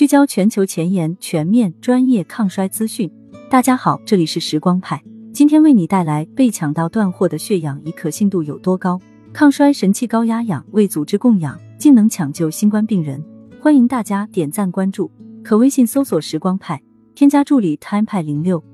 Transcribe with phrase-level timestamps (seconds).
[0.00, 3.12] 聚焦全球前沿、全面、专业抗衰资讯。
[3.50, 8.98] 大家好，这里是时光派，今天为你带来被抢到断货的血氧仪可信度有多高？
[9.34, 13.22] 抗衰神器高压氧为组织供氧，竟能抢救新冠病人。
[13.60, 15.10] 欢迎大家点赞关注，
[15.44, 16.80] 可微信搜索“时光派”，
[17.14, 18.64] 添加助理 “time 派零六”。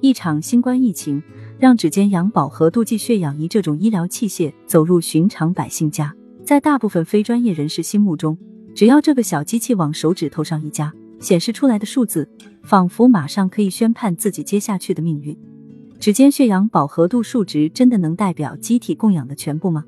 [0.00, 1.22] 一场新冠疫情
[1.58, 8.38] 让指尖氧饱和度计血氧仪这种医疗器械走入寻常百姓家，在大部分非专业人士心目中。
[8.74, 12.28] 只要这个小机器往手指头上一夹，显示出来的数字
[12.62, 15.36] 仿佛马上可以宣判自己接下去的命运。
[16.00, 19.84] 指尖血氧饱和度数值真的能代表机体供氧的全部吗？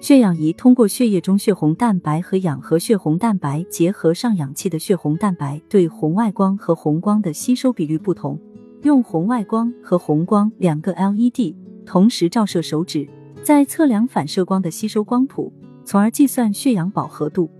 [0.00, 8.40] 血氧仪通过血液中血红蛋白和氧和血红蛋白结合上氧气的血红蛋白对红外光和红光的吸收比率不同，
[8.82, 11.54] 用红外光和红光两个 LED
[11.84, 13.06] 同时照射手指，
[13.44, 15.52] 再测量反射光的吸收光谱，
[15.84, 17.50] 从而计算血氧饱和度。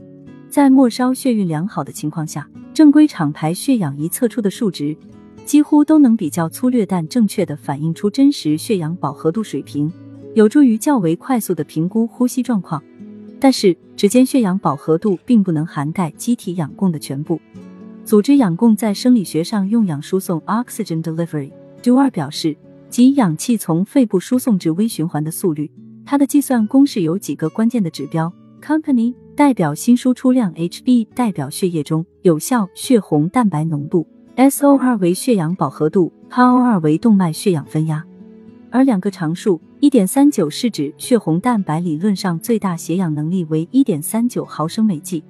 [0.52, 4.94] 在末梢血运良好的情况下，正规厂牌血氧仪测出的数值
[5.46, 9.90] 几乎都能比较粗略但正确的反映出真实血氧饱和度水平，
[10.34, 12.82] 有助于较为快速的评估呼吸状况。
[13.40, 17.40] 但是，指尖血氧饱和度并不能涵盖机体氧供的全部。
[18.04, 21.50] 组织氧供在生理学上用氧输送 （oxygen delivery）。
[21.82, 22.54] 杜二表示，
[22.90, 25.70] 即氧气从肺部输送至微循环的速率。
[26.04, 28.30] 它的计算公式有几个关键的指标。
[28.62, 38.04] Company 代表新输出量，HB 代表血液中有效血红蛋白浓度，SO 二为血氧饱和度，PO 二为动脉血氧分压。
[38.70, 45.24] 而两个常数，一点三九是指血红蛋白理论上最大携氧能力为一点三九毫升每 g，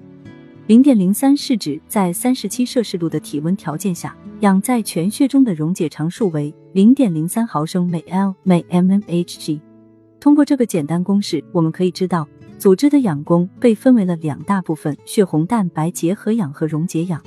[0.67, 9.59] 零点零三是指在三十七摄氏度的体温条件下，氧在全血中的溶解常数为零点零三毫升每 L 每 mmHg。
[10.21, 12.29] 通过这个简单公式，我们可以知道。
[12.63, 17.21] 组织的氧供被分为了两大部分：血红蛋白结合氧和溶解氧。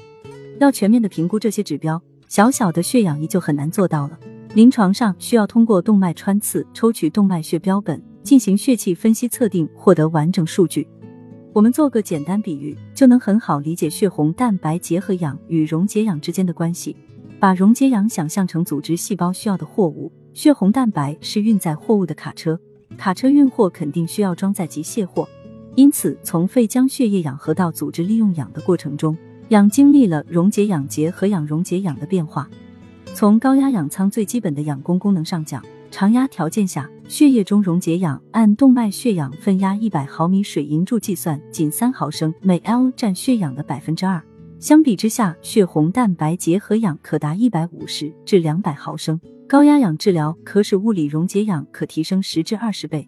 [0.61, 4.17] 要全面的评估这些指标，小小的血氧仪就很难做到了。
[4.53, 10.87] 临床上需要通过动脉穿刺抽取动脉血标本，进行血气分析测定，获得完整数据。
[11.51, 16.95] 我们做个简单比喻，就能很好理解血红蛋白结合氧与溶解氧之间的关系。
[17.41, 22.57] 把溶解氧想象成组织细胞需要的货物，血红蛋白是运载货物的卡车。
[22.97, 25.27] 卡车运货肯定需要装载及卸货，
[25.75, 29.17] 因此从肺将血液氧合到组织利用氧的过程中，
[29.49, 32.49] 氧经历了溶解氧结合氧溶解氧的变化。
[33.13, 44.21] 从高压氧舱最基本的氧供功能上讲，常压条件下，血液中溶解氧按动脉血氧分压一百毫米水银柱计算，仅三毫升每 L 占血氧的百分之二。
[44.59, 49.19] 相比之下，血红蛋白结合氧可达一百五十至两百毫升。
[49.47, 53.07] 高压氧治疗可使物理溶解氧可提升十至二十倍，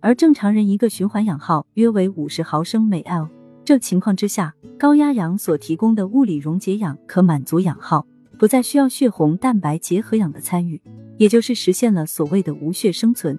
[0.00, 3.28] 而正常人一个循环氧耗约为五十毫升每 L。
[3.64, 8.06] 这情况之下，高压氧所提供的物理溶解氧可满足氧耗，
[8.38, 10.78] 不再需要血红蛋白结合氧的参与，
[11.16, 13.38] 也就是实现了所谓的无血生存。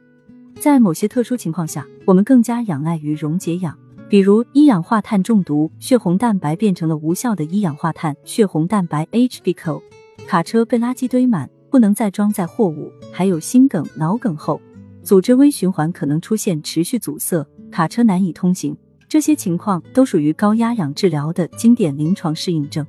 [0.56, 3.78] 在某些特殊情况下，我们更加仰赖于溶解氧，
[4.10, 9.84] 比如一氧化碳中毒，血红蛋白变成了无效的一氧化碳血红蛋白 HbCO，
[10.26, 11.48] 卡车被垃圾堆满。
[11.72, 14.62] 不能再装载货物，还有心梗、脑梗后，
[15.02, 18.76] 组织微循环可能出现持续阻塞，卡车难以通行。
[19.08, 22.86] 这些情况都属于高压氧治疗的经典临床适应症。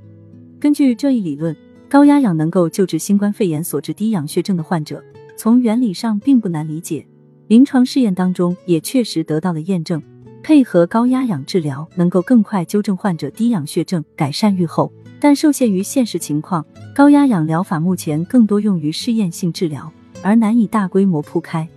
[0.59, 1.57] 根据这一理论，
[1.89, 5.03] 高压氧能够救治新冠肺炎所致低氧血症的患者，
[5.37, 7.07] 从原理上并不难理解。
[7.47, 10.03] 临床试验当中也确实得到了验证，
[10.43, 14.93] 配合高压氧治疗能够更快纠正患者低氧血症，改善预后。
[15.23, 19.89] 但受限于现实情况，高压氧疗法目前更多用于试验性治疗，
[20.21, 21.69] 而难以大规模铺开。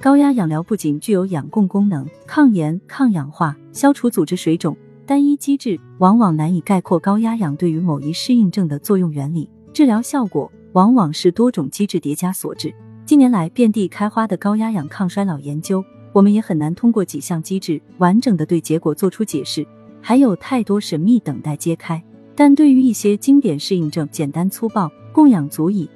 [0.00, 9.50] 高压氧疗不仅具有氧供功能、抗炎、抗氧化、消除组织水肿，单一机制往往难以概括高压氧对于某一适应症的作用原理。
[9.74, 12.74] 治疗效果往往是多种机制叠加所致。
[13.04, 15.84] 近年来遍地开花的高压氧抗衰老研究，
[16.14, 19.66] 我们也很难通过几项机制完整的对结果做出解释，
[20.00, 22.02] 还有太多神秘等待揭开。
[22.40, 25.90] 但对于一些经典适应症，简单粗暴，供养足矣。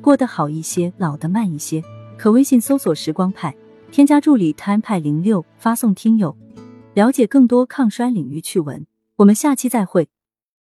[0.00, 1.84] 过得好一些，老得慢一些。
[2.16, 3.54] 可微信搜索“时光派”，
[3.92, 6.34] 添加助理 “time 派零六”，发送“听友”，
[6.94, 8.86] 了解更多抗衰领域趣闻。
[9.16, 10.08] 我们下期再会。